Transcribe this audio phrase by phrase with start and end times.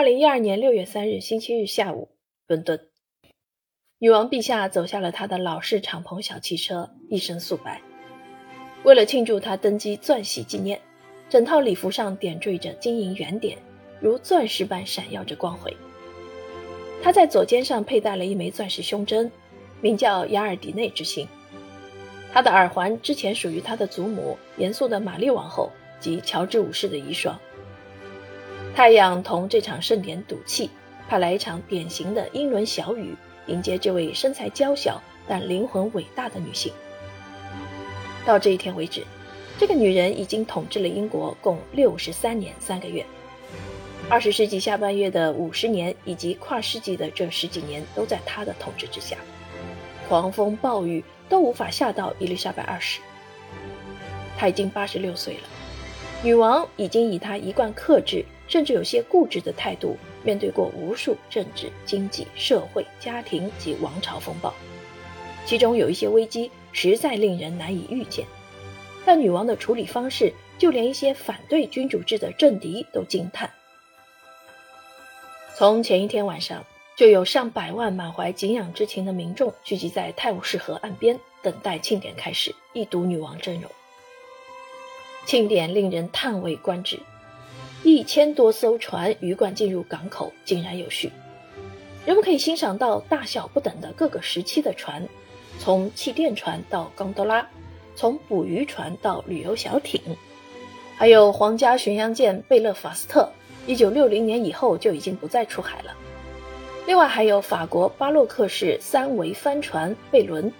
[0.00, 2.08] 二零一二年六月三日星期日下午，
[2.46, 2.88] 伦敦，
[3.98, 7.82] 女王陛下走下了她的老式敞篷小汽车，一身素白。
[8.82, 10.80] 为了庆祝她登基钻禧纪念，
[11.28, 13.58] 整套礼服上点缀着金银圆点，
[14.00, 15.70] 如钻石般闪耀着光辉。
[17.02, 19.30] 她在左肩上佩戴了一枚钻石胸针，
[19.82, 21.28] 名叫雅尔迪内之星。
[22.32, 25.70] 她的耳环之前属于她的祖母严肃的玛丽王后
[26.00, 27.34] 及乔治五世的遗孀。
[28.80, 30.70] 太阳同这场盛典赌气，
[31.06, 33.14] 派来一场典型的英伦小雨，
[33.46, 36.72] 迎接这位身材娇小但灵魂伟大的女性。
[38.24, 39.04] 到这一天为止，
[39.58, 43.04] 这个女人已经统治了英国共六十三年三个月。
[44.08, 49.18] 二十世纪下半叶的五十年以及跨世纪的这十几年都在她的统治之下，
[50.08, 51.04] 狂风暴雨。
[51.28, 53.02] 都无法吓到伊丽莎白二世。
[54.38, 55.40] 她已经八十六岁了，
[56.22, 64.52] 女王已经以她一贯克制，甚至有些固执的态度，面对过无数政治、经济、社会、家庭及王朝风暴，
[65.46, 68.26] 其中有一些危机实在令人难以预见。
[69.06, 73.50] 但女王的处理方式，就连一些反对君主制的政敌都惊叹。
[75.56, 76.62] 从前一天晚上。
[76.96, 83.70] 就有上百万满怀敬仰之情的民众聚集在泰晤士河岸边，等待庆典开始，一睹女王真容。
[85.24, 87.00] 庆典令人叹为观止，
[87.82, 91.10] 一千多艘船鱼贯进入港口，井然有序。
[92.04, 95.06] 人们可以欣赏到大小不等的各个时期的船，
[95.58, 97.48] 从气垫船到贡多拉，
[97.96, 100.00] 从捕鱼船到旅游小艇，
[100.96, 103.30] 还有皇家巡洋舰贝勒法斯特，
[103.66, 105.94] 一九六零年以后就已经不再出海了。
[106.86, 110.52] 另外还有法国巴洛克式三桅帆船贝伦。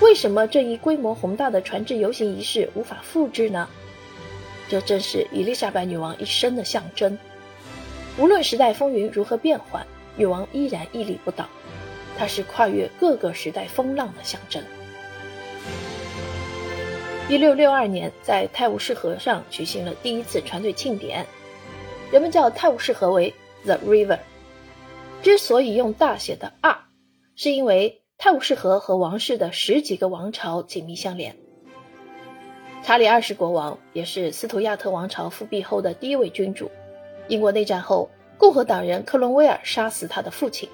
[0.00, 3.68] 为什么这一规模宏大的船只游行仪式无法复制呢？
[4.68, 7.18] 这正是伊丽莎白女王一生的象征。
[8.18, 9.86] 无论时代风云如何变幻，
[10.16, 11.46] 女王依然屹立不倒。
[12.18, 14.62] 她是跨越各个时代风浪的象征。
[17.28, 21.26] 一六六二年，在泰晤士河上举行了第一次船队庆典，
[22.10, 23.34] 人们叫泰晤士河为
[23.64, 24.20] The River。
[25.22, 26.78] 之所以用大写的 R，
[27.34, 31.36] 是因为泰晤士河和王室的十几个王朝紧密相连。
[32.86, 36.70] 查理二世国王也是斯图亚特王朝复辟后的第一位君主。
[37.26, 38.08] 英国内战后，
[38.38, 40.68] 共和党人克伦威尔杀死他的父亲。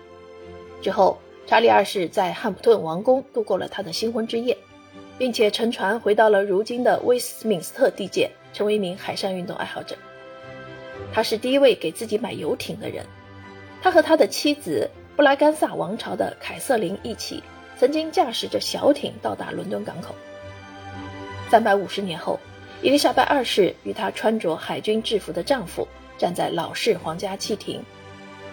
[0.83, 4.55] 之后，查理二世在汉普顿王宫度过了他的新婚之夜，
[5.17, 9.97] 并且乘船回到了如今的威斯敏斯特地界，成为一名海上运动爱好者。
[11.15, 13.07] 他是第一位给自己买游艇的人。
[13.81, 14.87] 他和他的妻子
[15.17, 17.43] 布拉干萨王朝的凯瑟琳一起，
[17.79, 20.15] 曾经驾驶着小艇到达伦敦港口。
[21.53, 22.41] 三百五十年后，
[22.81, 25.87] 伊丽莎白二世与她穿着海军制服的丈夫
[26.17, 27.85] 站在老式皇家汽艇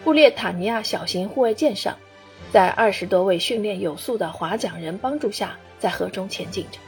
[0.04, 1.98] 布列塔尼亚小型护卫舰上，
[2.52, 6.80] 在二十多位训练有素的划桨人帮助下，在河中前进着。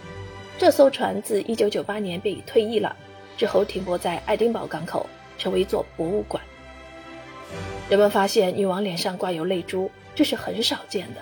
[0.60, 2.94] 这艘船自一九九八年便已退役了，
[3.38, 5.06] 之后停泊在爱丁堡港口，
[5.38, 6.44] 成为一座博物馆。
[7.88, 11.22] 人们发现女王脸上挂有泪珠，这是很少见的。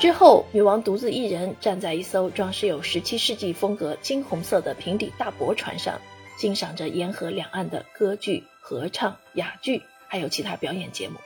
[0.00, 6.00] 之后，女王独自一人站在一艘装饰有17世纪风格金红色的平底大驳船上，
[6.38, 11.16] 欣赏着沿河两岸的歌剧、合唱、哑剧，还有其他表演节目。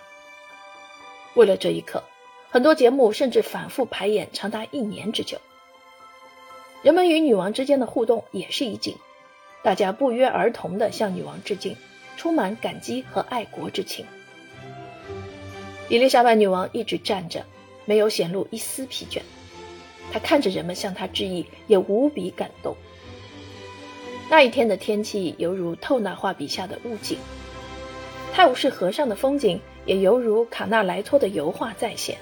[1.35, 2.03] 为了这一刻，
[2.51, 5.39] 很多节目甚至反复排演长达一年之久。
[6.83, 8.97] 人们与女王之间的互动也是一景，
[9.63, 11.77] 大家不约而同地向女王致敬。
[12.15, 14.05] 充满感激和爱国之情。
[15.89, 17.47] 伊丽莎白女王一直站着，
[17.93, 19.21] 没有显露一丝疲倦。
[20.11, 22.75] 他看着人们向他致意，也无比感动。
[24.31, 27.19] 那一天的天气犹如透纳画笔下的雾景，
[28.33, 32.17] 泰晤士河上的风景也犹如卡纳莱托的油画再现。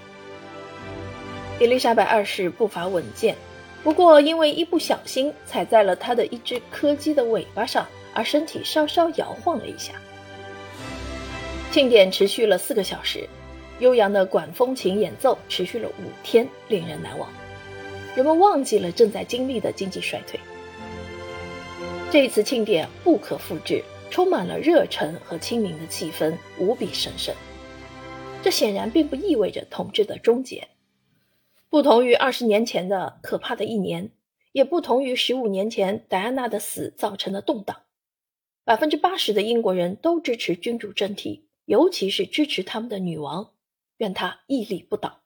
[1.61, 3.37] 伊丽莎白二世步伐稳健，
[3.85, 7.87] 不过因为一不小心踩在了他的一只柯基的尾巴上。
[8.13, 9.93] 而身体稍稍摇晃了一下。
[11.71, 13.29] 庆典持续了四个小时，
[13.81, 17.29] 悠扬的管风琴演奏持续了五天，令人难忘。
[18.15, 20.39] 人们忘记了正在经历的经济衰退。
[22.11, 27.35] 这一次庆典不可复制，充满了热忱和亲民的气氛，无比神圣。
[28.43, 30.69] 这显然并不意味着统治的终结。
[31.69, 34.11] 不同于二十年前的可怕的一年，
[34.53, 37.83] 也不同于十五年前戴安娜的死造成的动荡。
[38.65, 43.53] 百分之八十的英国人都支持君主政体，尤其是支持他们的女王，
[44.01, 45.20] 愿他屹立不倒。